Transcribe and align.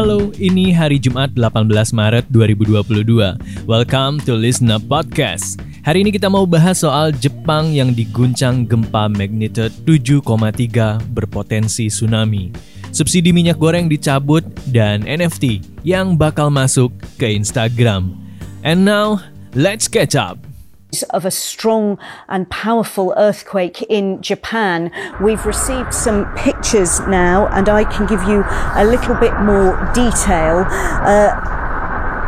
Halo, 0.00 0.32
ini 0.40 0.72
hari 0.72 0.96
Jumat 0.96 1.36
18 1.36 1.92
Maret 1.92 2.24
2022. 2.32 3.36
Welcome 3.68 4.16
to 4.24 4.32
Listen 4.32 4.72
Up 4.72 4.80
Podcast. 4.88 5.60
Hari 5.84 6.00
ini 6.00 6.08
kita 6.08 6.24
mau 6.24 6.48
bahas 6.48 6.80
soal 6.80 7.12
Jepang 7.12 7.68
yang 7.76 7.92
diguncang 7.92 8.64
gempa 8.64 9.12
magnitude 9.12 9.68
7,3 9.84 11.04
berpotensi 11.12 11.92
tsunami. 11.92 12.48
Subsidi 12.96 13.28
minyak 13.28 13.60
goreng 13.60 13.92
dicabut 13.92 14.40
dan 14.72 15.04
NFT 15.04 15.60
yang 15.84 16.16
bakal 16.16 16.48
masuk 16.48 16.88
ke 17.20 17.36
Instagram. 17.36 18.16
And 18.64 18.88
now, 18.88 19.20
let's 19.52 19.84
catch 19.84 20.16
up. 20.16 20.49
Of 21.10 21.24
a 21.24 21.30
strong 21.30 21.98
and 22.28 22.50
powerful 22.50 23.14
earthquake 23.16 23.82
in 23.88 24.20
Japan. 24.22 24.90
We've 25.20 25.44
received 25.46 25.94
some 25.94 26.26
pictures 26.34 27.00
now, 27.06 27.46
and 27.48 27.68
I 27.68 27.84
can 27.84 28.06
give 28.06 28.22
you 28.24 28.44
a 28.74 28.84
little 28.84 29.14
bit 29.14 29.34
more 29.40 29.78
detail. 29.94 30.66
Uh, 31.06 31.32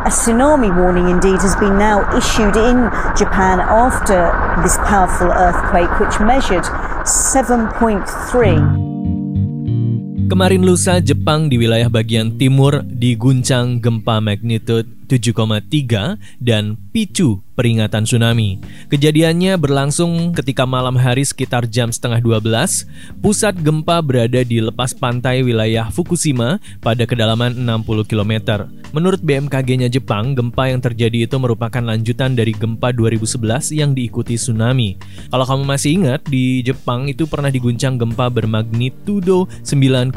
a 0.03 0.11
tsunami 0.11 0.67
warning 0.67 1.07
indeed 1.07 1.39
has 1.39 1.55
been 1.55 1.79
now 1.79 2.03
issued 2.11 2.59
in 2.59 2.91
Japan 3.15 3.63
after 3.63 4.35
this 4.59 4.75
powerful 4.83 5.31
earthquake, 5.31 5.87
which 5.95 6.19
measured 6.19 6.67
7.3. 7.07 8.91
Kemarin 10.27 10.65
lusa 10.67 10.99
Jepang 10.99 11.47
di 11.47 11.55
wilayah 11.55 11.87
bagian 11.87 12.35
timur 12.35 12.83
diguncang 12.83 13.79
gempa 13.79 14.19
magnitude 14.19 14.91
7,3 15.07 16.19
dan 16.41 16.82
picu 16.93 17.41
peringatan 17.53 18.05
tsunami. 18.05 18.57
Kejadiannya 18.89 19.57
berlangsung 19.61 20.33
ketika 20.33 20.65
malam 20.65 20.97
hari 20.97 21.21
sekitar 21.21 21.69
jam 21.69 21.93
setengah 21.93 22.21
12. 22.21 23.21
Pusat 23.21 23.61
gempa 23.61 24.01
berada 24.01 24.41
di 24.41 24.57
lepas 24.57 24.93
pantai 24.97 25.45
wilayah 25.45 25.89
Fukushima 25.93 26.57
pada 26.81 27.05
kedalaman 27.05 27.53
60 27.53 28.09
km. 28.09 28.65
Menurut 28.93 29.21
BMKG-nya 29.21 29.89
Jepang, 29.89 30.33
gempa 30.37 30.69
yang 30.69 30.81
terjadi 30.81 31.25
itu 31.29 31.37
merupakan 31.37 31.81
lanjutan 31.81 32.37
dari 32.37 32.53
gempa 32.53 32.93
2011 32.93 33.73
yang 33.73 33.93
diikuti 33.93 34.37
tsunami. 34.37 34.97
Kalau 35.29 35.45
kamu 35.45 35.63
masih 35.65 35.97
ingat, 36.01 36.25
di 36.29 36.61
Jepang 36.61 37.09
itu 37.09 37.25
pernah 37.25 37.49
diguncang 37.49 37.97
gempa 37.97 38.29
bermagnitudo 38.33 39.49
9,1 39.65 40.13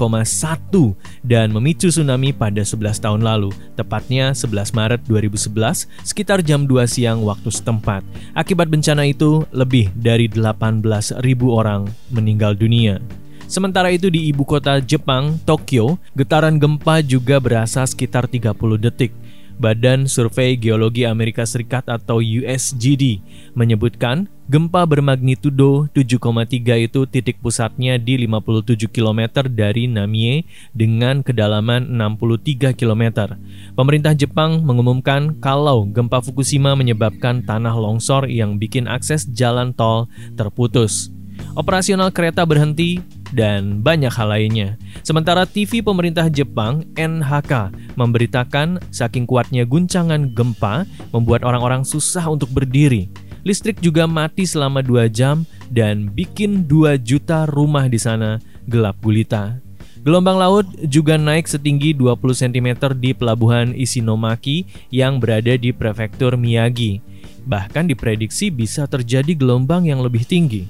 dan 1.25 1.53
memicu 1.53 1.89
tsunami 1.89 2.33
pada 2.37 2.61
11 2.65 3.01
tahun 3.01 3.21
lalu, 3.25 3.53
tepatnya 3.77 4.33
11 4.37 4.77
Maret 4.77 4.97
Maret 4.97 5.03
2011 5.11 5.91
sekitar 6.07 6.47
jam 6.47 6.65
2 6.67 6.85
siang 6.91 7.23
waktu 7.23 7.49
setempat. 7.49 8.03
Akibat 8.35 8.67
bencana 8.67 9.07
itu, 9.07 9.47
lebih 9.55 9.89
dari 9.95 10.27
18.000 10.27 11.23
orang 11.47 11.87
meninggal 12.11 12.59
dunia. 12.59 12.99
Sementara 13.47 13.95
itu 13.95 14.11
di 14.11 14.27
ibu 14.27 14.43
kota 14.43 14.83
Jepang, 14.83 15.39
Tokyo, 15.47 16.03
getaran 16.19 16.59
gempa 16.59 16.99
juga 16.99 17.39
berasa 17.39 17.87
sekitar 17.87 18.27
30 18.27 18.51
detik. 18.75 19.15
Badan 19.57 20.05
Survei 20.05 20.61
Geologi 20.61 21.09
Amerika 21.09 21.49
Serikat 21.49 21.89
atau 21.89 22.21
USGD 22.21 23.25
menyebutkan 23.57 24.29
gempa 24.47 24.85
bermagnitudo 24.85 25.89
7,3 25.97 26.87
itu 26.87 27.09
titik 27.09 27.41
pusatnya 27.41 27.97
di 27.97 28.21
57 28.29 28.87
km 28.93 29.43
dari 29.49 29.89
Namie 29.89 30.45
dengan 30.77 31.25
kedalaman 31.25 31.89
63 31.89 32.77
km. 32.77 33.35
Pemerintah 33.73 34.13
Jepang 34.13 34.61
mengumumkan 34.61 35.41
kalau 35.41 35.89
gempa 35.89 36.21
Fukushima 36.21 36.77
menyebabkan 36.77 37.41
tanah 37.43 37.73
longsor 37.75 38.29
yang 38.29 38.61
bikin 38.61 38.85
akses 38.87 39.25
jalan 39.33 39.73
tol 39.73 40.07
terputus. 40.37 41.09
Operasional 41.57 42.13
kereta 42.13 42.45
berhenti 42.45 43.01
dan 43.33 43.81
banyak 43.81 44.13
hal 44.13 44.29
lainnya. 44.29 44.77
Sementara 45.07 45.47
TV 45.47 45.87
pemerintah 45.87 46.27
Jepang 46.27 46.83
NHK 46.99 47.71
memberitakan 47.95 48.83
saking 48.91 49.23
kuatnya 49.23 49.63
guncangan 49.63 50.35
gempa 50.35 50.83
membuat 51.15 51.47
orang-orang 51.47 51.87
susah 51.87 52.27
untuk 52.27 52.51
berdiri. 52.51 53.07
Listrik 53.47 53.79
juga 53.79 54.11
mati 54.11 54.43
selama 54.43 54.83
2 54.83 55.07
jam 55.15 55.47
dan 55.71 56.11
bikin 56.11 56.67
2 56.67 56.99
juta 57.07 57.47
rumah 57.47 57.87
di 57.87 58.03
sana 58.03 58.43
gelap 58.67 58.99
gulita. 58.99 59.63
Gelombang 60.03 60.43
laut 60.43 60.67
juga 60.91 61.15
naik 61.15 61.47
setinggi 61.47 61.95
20 61.95 62.19
cm 62.43 62.99
di 62.99 63.15
pelabuhan 63.15 63.79
Isinomaki 63.79 64.67
yang 64.91 65.23
berada 65.23 65.55
di 65.55 65.71
prefektur 65.71 66.35
Miyagi. 66.35 66.99
Bahkan 67.47 67.87
diprediksi 67.87 68.51
bisa 68.51 68.91
terjadi 68.91 69.39
gelombang 69.39 69.87
yang 69.87 70.03
lebih 70.03 70.27
tinggi. 70.27 70.67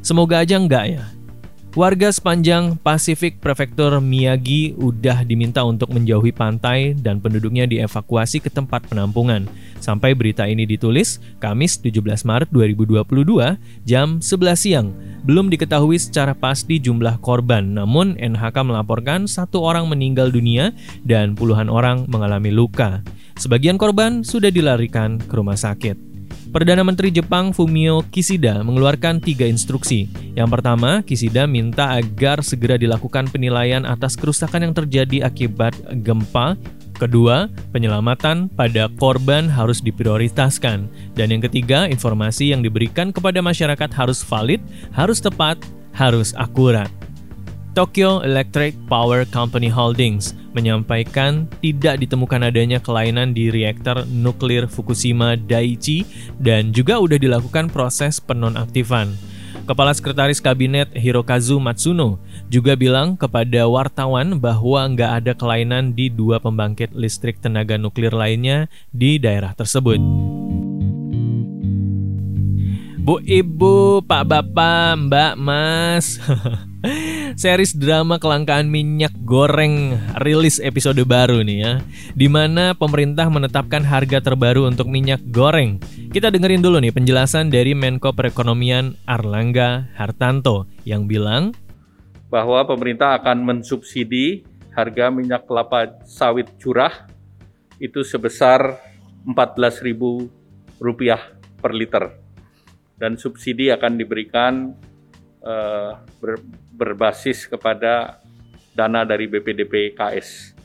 Semoga 0.00 0.40
aja 0.40 0.56
enggak 0.56 0.88
ya. 0.88 1.04
Warga 1.74 2.06
sepanjang 2.06 2.78
Pasifik 2.78 3.42
Prefektur 3.42 3.98
Miyagi 3.98 4.78
udah 4.78 5.26
diminta 5.26 5.66
untuk 5.66 5.90
menjauhi 5.90 6.30
pantai 6.30 6.94
dan 6.94 7.18
penduduknya 7.18 7.66
dievakuasi 7.66 8.38
ke 8.38 8.46
tempat 8.46 8.86
penampungan. 8.86 9.50
Sampai 9.82 10.14
berita 10.14 10.46
ini 10.46 10.70
ditulis, 10.70 11.18
Kamis 11.42 11.74
17 11.82 11.98
Maret 12.22 12.54
2022, 12.54 13.58
jam 13.90 14.22
11 14.22 14.54
siang. 14.54 14.94
Belum 15.26 15.50
diketahui 15.50 15.98
secara 15.98 16.30
pasti 16.30 16.78
jumlah 16.78 17.18
korban, 17.18 17.74
namun 17.74 18.14
NHK 18.22 18.54
melaporkan 18.62 19.26
satu 19.26 19.66
orang 19.66 19.90
meninggal 19.90 20.30
dunia 20.30 20.70
dan 21.02 21.34
puluhan 21.34 21.66
orang 21.66 22.06
mengalami 22.06 22.54
luka. 22.54 23.02
Sebagian 23.34 23.82
korban 23.82 24.22
sudah 24.22 24.54
dilarikan 24.54 25.18
ke 25.18 25.34
rumah 25.34 25.58
sakit. 25.58 26.13
Perdana 26.54 26.86
Menteri 26.86 27.10
Jepang 27.10 27.50
Fumio 27.50 28.06
Kishida 28.14 28.62
mengeluarkan 28.62 29.18
tiga 29.18 29.42
instruksi. 29.42 30.06
Yang 30.38 30.54
pertama, 30.54 31.02
Kishida 31.02 31.50
minta 31.50 31.98
agar 31.98 32.46
segera 32.46 32.78
dilakukan 32.78 33.26
penilaian 33.26 33.82
atas 33.82 34.14
kerusakan 34.14 34.70
yang 34.70 34.74
terjadi 34.78 35.26
akibat 35.26 35.74
gempa 36.06 36.54
Kedua, 36.94 37.50
penyelamatan 37.74 38.46
pada 38.54 38.86
korban 39.02 39.50
harus 39.50 39.82
diprioritaskan. 39.82 40.86
Dan 41.18 41.26
yang 41.34 41.42
ketiga, 41.42 41.90
informasi 41.90 42.54
yang 42.54 42.62
diberikan 42.62 43.10
kepada 43.10 43.42
masyarakat 43.42 43.90
harus 43.90 44.22
valid, 44.22 44.62
harus 44.94 45.18
tepat, 45.18 45.58
harus 45.90 46.30
akurat. 46.38 46.86
Tokyo 47.74 48.22
Electric 48.22 48.78
Power 48.86 49.26
Company 49.26 49.66
Holdings 49.66 50.30
menyampaikan 50.54 51.50
tidak 51.58 51.98
ditemukan 52.06 52.46
adanya 52.46 52.78
kelainan 52.78 53.34
di 53.34 53.50
reaktor 53.50 54.06
nuklir 54.06 54.70
Fukushima 54.70 55.34
Daiichi 55.34 56.06
dan 56.38 56.70
juga 56.70 57.02
sudah 57.02 57.18
dilakukan 57.18 57.66
proses 57.74 58.22
penonaktifan. 58.22 59.18
Kepala 59.66 59.90
Sekretaris 59.90 60.38
Kabinet 60.38 60.94
Hirokazu 60.94 61.58
Matsuno 61.58 62.22
juga 62.46 62.78
bilang 62.78 63.18
kepada 63.18 63.66
wartawan 63.66 64.38
bahwa 64.38 64.94
nggak 64.94 65.10
ada 65.10 65.32
kelainan 65.34 65.98
di 65.98 66.14
dua 66.14 66.38
pembangkit 66.38 66.94
listrik 66.94 67.42
tenaga 67.42 67.74
nuklir 67.74 68.14
lainnya 68.14 68.70
di 68.94 69.18
daerah 69.18 69.50
tersebut. 69.50 69.98
Bu 73.02 73.18
Ibu, 73.18 74.06
Pak 74.06 74.24
Bapak, 74.30 74.94
Mbak 75.10 75.34
Mas 75.42 76.06
Series 77.34 77.72
drama 77.72 78.20
kelangkaan 78.20 78.68
minyak 78.68 79.16
goreng 79.24 79.96
rilis 80.20 80.60
episode 80.60 81.00
baru 81.08 81.40
nih 81.40 81.58
ya 81.64 81.72
Di 82.12 82.28
mana 82.28 82.76
pemerintah 82.76 83.32
menetapkan 83.32 83.80
harga 83.80 84.20
terbaru 84.20 84.68
untuk 84.68 84.92
minyak 84.92 85.24
goreng. 85.32 85.80
Kita 86.12 86.28
dengerin 86.28 86.60
dulu 86.60 86.84
nih 86.84 86.92
penjelasan 86.92 87.48
dari 87.48 87.72
Menko 87.72 88.12
Perekonomian 88.12 89.00
Arlangga 89.08 89.88
Hartanto 89.96 90.68
Yang 90.84 91.02
bilang 91.08 91.42
Bahwa 92.28 92.60
pemerintah 92.68 93.16
akan 93.16 93.40
mensubsidi 93.48 94.44
harga 94.76 95.08
minyak 95.08 95.48
kelapa 95.48 96.04
sawit 96.04 96.52
curah 96.60 97.08
Itu 97.80 98.04
sebesar 98.04 98.76
Rp14.000 99.24 100.84
per 101.64 101.72
liter. 101.72 102.04
Dan 102.94 103.16
subsidi 103.16 103.72
akan 103.72 103.96
diberikan 103.96 104.76
uh, 105.44 106.00
ber, 106.18 106.40
berbasis 106.72 107.44
kepada 107.46 108.18
dana 108.74 109.06
dari 109.06 109.30
BPDP 109.30 109.94
KS. 109.94 110.56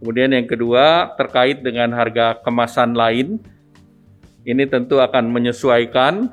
Kemudian 0.00 0.34
yang 0.34 0.48
kedua 0.48 1.14
terkait 1.16 1.62
dengan 1.62 1.92
harga 1.94 2.36
kemasan 2.40 2.92
lain, 2.92 3.40
ini 4.44 4.64
tentu 4.68 4.98
akan 5.00 5.30
menyesuaikan 5.30 6.32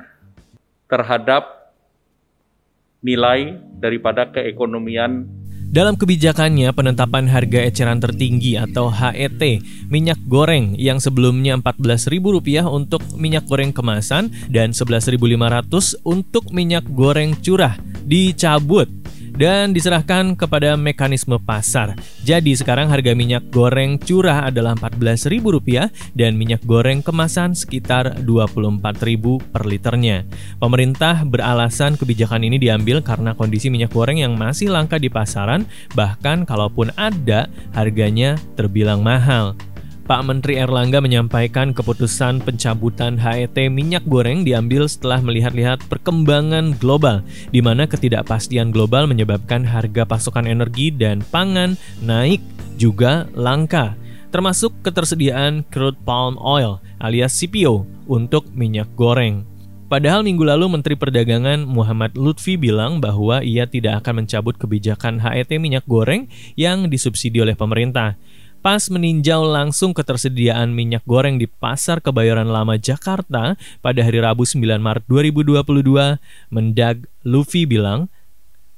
terhadap 0.90 1.72
nilai 3.04 3.60
daripada 3.80 4.28
keekonomian 4.28 5.28
dalam 5.74 5.98
kebijakannya, 5.98 6.70
penetapan 6.70 7.26
harga 7.26 7.58
eceran 7.66 7.98
tertinggi 7.98 8.54
atau 8.54 8.94
HET 8.94 9.42
minyak 9.90 10.22
goreng 10.30 10.78
yang 10.78 11.02
sebelumnya 11.02 11.58
Rp14.000 11.58 12.70
untuk 12.70 13.02
minyak 13.18 13.42
goreng 13.50 13.74
kemasan 13.74 14.30
dan 14.54 14.70
Rp11.500 14.70 16.06
untuk 16.06 16.54
minyak 16.54 16.86
goreng 16.94 17.34
curah 17.42 17.74
dicabut 18.06 18.86
dan 19.34 19.74
diserahkan 19.74 20.38
kepada 20.38 20.78
mekanisme 20.78 21.36
pasar. 21.42 21.98
Jadi 22.22 22.54
sekarang 22.54 22.88
harga 22.88 23.12
minyak 23.12 23.50
goreng 23.50 23.98
curah 24.00 24.46
adalah 24.48 24.78
Rp14.000 24.78 26.14
dan 26.14 26.38
minyak 26.38 26.62
goreng 26.64 27.02
kemasan 27.02 27.52
sekitar 27.52 28.22
Rp24.000 28.22 29.24
per 29.50 29.62
liternya. 29.66 30.22
Pemerintah 30.58 31.26
beralasan 31.26 31.98
kebijakan 31.98 32.46
ini 32.46 32.56
diambil 32.56 33.02
karena 33.02 33.34
kondisi 33.34 33.68
minyak 33.68 33.92
goreng 33.92 34.22
yang 34.22 34.38
masih 34.38 34.70
langka 34.70 34.96
di 34.96 35.10
pasaran, 35.10 35.66
bahkan 35.92 36.46
kalaupun 36.46 36.94
ada, 36.94 37.50
harganya 37.74 38.38
terbilang 38.54 39.02
mahal. 39.02 39.58
Pak 40.04 40.20
Menteri 40.20 40.60
Erlangga 40.60 41.00
menyampaikan 41.00 41.72
keputusan 41.72 42.44
pencabutan 42.44 43.16
HET 43.16 43.56
minyak 43.72 44.04
goreng 44.04 44.44
diambil 44.44 44.84
setelah 44.84 45.24
melihat-lihat 45.24 45.80
perkembangan 45.88 46.76
global, 46.76 47.24
di 47.48 47.64
mana 47.64 47.88
ketidakpastian 47.88 48.68
global 48.68 49.08
menyebabkan 49.08 49.64
harga 49.64 50.04
pasokan 50.04 50.44
energi 50.44 50.92
dan 50.92 51.24
pangan 51.32 51.80
naik 52.04 52.44
juga 52.76 53.24
langka, 53.32 53.96
termasuk 54.28 54.76
ketersediaan 54.84 55.64
crude 55.72 55.96
palm 56.04 56.36
oil 56.36 56.84
alias 57.00 57.32
CPO 57.40 57.88
untuk 58.04 58.44
minyak 58.52 58.92
goreng. 59.00 59.48
Padahal 59.88 60.20
minggu 60.20 60.44
lalu 60.44 60.68
Menteri 60.68 61.00
Perdagangan 61.00 61.64
Muhammad 61.64 62.12
Lutfi 62.12 62.60
bilang 62.60 63.00
bahwa 63.00 63.40
ia 63.40 63.64
tidak 63.64 64.04
akan 64.04 64.24
mencabut 64.24 64.60
kebijakan 64.60 65.16
HET 65.16 65.48
minyak 65.56 65.88
goreng 65.88 66.28
yang 66.60 66.92
disubsidi 66.92 67.40
oleh 67.40 67.56
pemerintah. 67.56 68.20
Pas 68.64 68.80
meninjau 68.88 69.44
langsung 69.44 69.92
ketersediaan 69.92 70.72
minyak 70.72 71.04
goreng 71.04 71.36
di 71.36 71.44
Pasar 71.44 72.00
Kebayoran 72.00 72.48
Lama 72.48 72.80
Jakarta 72.80 73.60
pada 73.84 74.00
hari 74.00 74.24
Rabu 74.24 74.48
9 74.48 74.80
Maret 74.80 75.04
2022, 75.04 76.16
Mendag 76.48 77.04
Luffy 77.28 77.68
bilang, 77.68 78.08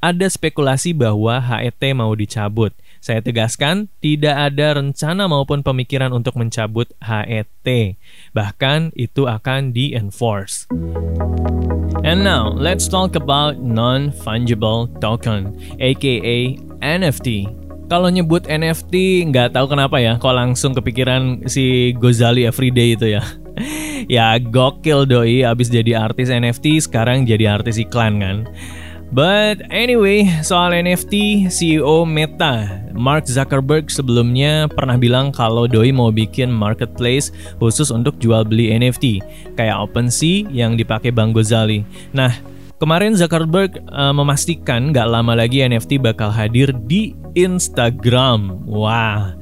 ada 0.02 0.26
spekulasi 0.26 0.90
bahwa 0.90 1.38
HET 1.38 1.78
mau 1.94 2.10
dicabut. 2.18 2.74
Saya 2.98 3.22
tegaskan, 3.22 3.86
tidak 4.02 4.34
ada 4.34 4.82
rencana 4.82 5.30
maupun 5.30 5.62
pemikiran 5.62 6.10
untuk 6.10 6.34
mencabut 6.34 6.90
HET. 6.98 7.94
Bahkan 8.34 8.90
itu 8.98 9.30
akan 9.30 9.70
di-enforce. 9.70 10.66
And 12.02 12.26
now, 12.26 12.50
let's 12.50 12.90
talk 12.90 13.14
about 13.14 13.62
non-fungible 13.62 14.90
token, 14.98 15.54
aka 15.78 16.58
NFT. 16.82 17.65
Kalau 17.86 18.10
nyebut 18.10 18.50
NFT 18.50 19.26
nggak 19.30 19.54
tahu 19.54 19.70
kenapa 19.70 20.02
ya, 20.02 20.18
kok 20.18 20.34
langsung 20.34 20.74
kepikiran 20.74 21.46
si 21.46 21.94
Gozali 21.94 22.42
Everyday 22.42 22.98
itu 22.98 23.14
ya. 23.14 23.22
ya 24.18 24.34
gokil 24.42 25.06
doi, 25.06 25.46
abis 25.46 25.70
jadi 25.70 25.94
artis 25.94 26.26
NFT 26.26 26.82
sekarang 26.82 27.22
jadi 27.22 27.54
artis 27.54 27.78
iklan 27.78 28.18
kan. 28.18 28.36
But 29.14 29.62
anyway, 29.70 30.26
soal 30.42 30.74
NFT, 30.74 31.46
CEO 31.46 32.02
Meta, 32.02 32.82
Mark 32.90 33.30
Zuckerberg 33.30 33.86
sebelumnya 33.86 34.66
pernah 34.66 34.98
bilang 34.98 35.30
kalau 35.30 35.70
Doi 35.70 35.94
mau 35.94 36.10
bikin 36.10 36.50
marketplace 36.50 37.30
khusus 37.62 37.94
untuk 37.94 38.18
jual 38.18 38.42
beli 38.42 38.74
NFT, 38.74 39.22
kayak 39.54 39.78
OpenSea 39.78 40.50
yang 40.50 40.74
dipakai 40.74 41.14
Bang 41.14 41.30
Gozali. 41.30 41.86
Nah, 42.10 42.34
Kemarin 42.76 43.16
Zuckerberg 43.16 43.80
uh, 43.88 44.12
memastikan 44.12 44.92
gak 44.92 45.08
lama 45.08 45.32
lagi 45.32 45.64
NFT 45.64 45.96
bakal 45.96 46.28
hadir 46.28 46.76
di 46.84 47.16
Instagram. 47.32 48.68
Wah, 48.68 49.32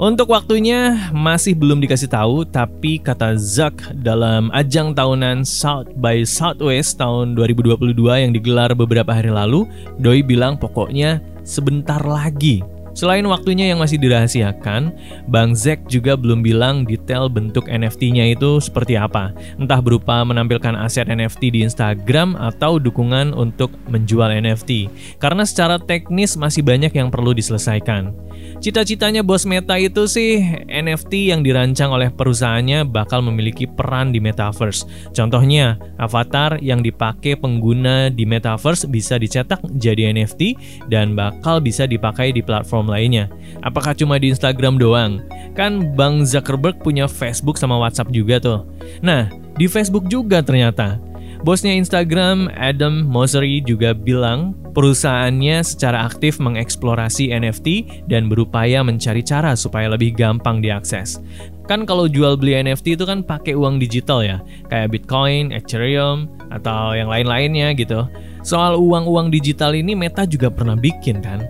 untuk 0.00 0.32
waktunya 0.32 0.96
masih 1.12 1.52
belum 1.52 1.84
dikasih 1.84 2.08
tahu, 2.08 2.48
tapi 2.48 2.96
kata 2.96 3.36
Zuck 3.36 3.76
dalam 4.00 4.48
ajang 4.56 4.96
tahunan 4.96 5.44
South 5.44 5.92
by 6.00 6.24
Southwest 6.24 6.96
tahun 6.96 7.36
2022 7.36 7.92
yang 8.08 8.32
digelar 8.32 8.72
beberapa 8.72 9.12
hari 9.12 9.36
lalu, 9.36 9.68
Doi 10.00 10.24
bilang 10.24 10.56
pokoknya 10.56 11.20
sebentar 11.44 12.00
lagi 12.00 12.64
Selain 12.98 13.22
waktunya 13.30 13.70
yang 13.70 13.78
masih 13.78 13.94
dirahasiakan, 14.02 14.90
Bang 15.30 15.54
Zack 15.54 15.86
juga 15.86 16.18
belum 16.18 16.42
bilang 16.42 16.82
detail 16.82 17.30
bentuk 17.30 17.70
NFT-nya 17.70 18.34
itu 18.34 18.58
seperti 18.58 18.98
apa. 18.98 19.30
Entah 19.54 19.78
berupa 19.78 20.18
menampilkan 20.26 20.74
aset 20.74 21.06
NFT 21.06 21.54
di 21.54 21.62
Instagram 21.62 22.34
atau 22.34 22.82
dukungan 22.82 23.38
untuk 23.38 23.70
menjual 23.86 24.34
NFT. 24.42 24.90
Karena 25.22 25.46
secara 25.46 25.78
teknis 25.78 26.34
masih 26.34 26.66
banyak 26.66 26.90
yang 26.90 27.06
perlu 27.06 27.30
diselesaikan. 27.30 28.10
Cita-citanya 28.58 29.22
bos 29.22 29.46
Meta 29.46 29.78
itu 29.78 30.10
sih 30.10 30.42
NFT 30.66 31.30
yang 31.30 31.46
dirancang 31.46 31.94
oleh 31.94 32.10
perusahaannya 32.10 32.90
bakal 32.90 33.22
memiliki 33.22 33.70
peran 33.70 34.10
di 34.10 34.18
Metaverse. 34.18 34.82
Contohnya, 35.14 35.78
avatar 35.94 36.58
yang 36.58 36.82
dipakai 36.82 37.38
pengguna 37.38 38.10
di 38.10 38.26
Metaverse 38.26 38.90
bisa 38.90 39.14
dicetak 39.14 39.62
jadi 39.78 40.10
NFT 40.10 40.58
dan 40.90 41.14
bakal 41.14 41.62
bisa 41.62 41.86
dipakai 41.86 42.34
di 42.34 42.42
platform 42.42 42.90
lainnya. 42.90 43.30
Apakah 43.62 43.94
cuma 43.94 44.18
di 44.18 44.34
Instagram 44.34 44.74
doang? 44.74 45.22
Kan 45.54 45.94
Bang 45.94 46.26
Zuckerberg 46.26 46.82
punya 46.82 47.06
Facebook 47.06 47.62
sama 47.62 47.78
WhatsApp 47.78 48.10
juga 48.10 48.42
tuh. 48.42 48.66
Nah, 49.06 49.30
di 49.54 49.70
Facebook 49.70 50.10
juga 50.10 50.42
ternyata. 50.42 50.98
Bosnya 51.46 51.70
Instagram, 51.78 52.50
Adam 52.58 53.06
Mosseri 53.06 53.62
juga 53.62 53.94
bilang 53.94 54.58
perusahaannya 54.74 55.62
secara 55.62 56.06
aktif 56.10 56.42
mengeksplorasi 56.42 57.30
NFT 57.30 57.66
dan 58.10 58.26
berupaya 58.26 58.82
mencari 58.82 59.22
cara 59.22 59.54
supaya 59.54 59.94
lebih 59.94 60.18
gampang 60.18 60.58
diakses. 60.58 61.22
Kan 61.70 61.86
kalau 61.86 62.10
jual 62.10 62.34
beli 62.34 62.58
NFT 62.58 62.98
itu 62.98 63.04
kan 63.06 63.22
pakai 63.22 63.54
uang 63.54 63.78
digital 63.78 64.24
ya, 64.24 64.42
kayak 64.72 64.90
Bitcoin, 64.90 65.54
Ethereum, 65.54 66.26
atau 66.50 66.96
yang 66.96 67.06
lain-lainnya 67.12 67.76
gitu. 67.76 68.08
Soal 68.42 68.80
uang-uang 68.80 69.28
digital 69.28 69.76
ini 69.76 69.92
Meta 69.92 70.24
juga 70.24 70.48
pernah 70.48 70.74
bikin 70.74 71.20
kan. 71.20 71.44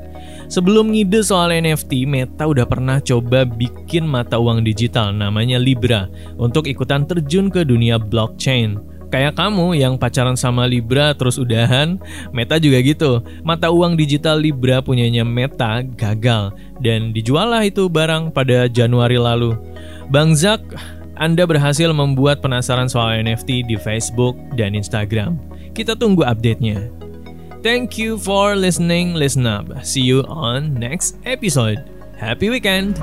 Sebelum 0.49 0.91
ngide 0.91 1.21
soal 1.23 1.53
NFT, 1.53 2.09
Meta 2.09 2.49
udah 2.49 2.65
pernah 2.65 2.99
coba 2.99 3.45
bikin 3.45 4.09
mata 4.09 4.41
uang 4.41 4.65
digital 4.65 5.13
namanya 5.13 5.61
Libra 5.61 6.09
untuk 6.41 6.67
ikutan 6.67 7.05
terjun 7.05 7.53
ke 7.53 7.63
dunia 7.63 8.01
blockchain. 8.01 8.98
Kayak 9.09 9.41
kamu 9.41 9.73
yang 9.81 9.97
pacaran 9.97 10.37
sama 10.37 10.69
Libra 10.69 11.17
terus 11.17 11.41
udahan, 11.41 11.97
Meta 12.29 12.61
juga 12.61 12.79
gitu. 12.85 13.25
Mata 13.41 13.73
uang 13.73 13.97
digital 13.97 14.37
Libra 14.37 14.85
punyanya 14.85 15.25
Meta 15.25 15.81
gagal 15.81 16.53
dan 16.85 17.17
dijual 17.17 17.49
lah 17.49 17.65
itu 17.65 17.89
barang 17.89 18.37
pada 18.37 18.69
Januari 18.69 19.17
lalu. 19.17 19.57
Bang 20.13 20.37
Zak, 20.37 20.61
Anda 21.17 21.49
berhasil 21.49 21.89
membuat 21.91 22.45
penasaran 22.45 22.87
soal 22.87 23.25
NFT 23.25 23.65
di 23.65 23.77
Facebook 23.81 24.37
dan 24.61 24.77
Instagram. 24.77 25.41
Kita 25.73 25.97
tunggu 25.97 26.23
update-nya. 26.29 26.93
Thank 27.65 27.99
you 27.99 28.21
for 28.21 28.55
listening, 28.55 29.19
listen 29.19 29.43
up. 29.49 29.67
See 29.83 30.05
you 30.05 30.23
on 30.31 30.79
next 30.79 31.19
episode. 31.27 31.83
Happy 32.15 32.51
weekend! 32.51 32.99